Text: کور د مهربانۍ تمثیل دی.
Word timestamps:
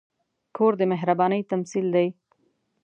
کور 0.55 0.73
د 0.79 0.81
مهربانۍ 0.91 1.41
تمثیل 1.51 1.85
دی. 1.95 2.07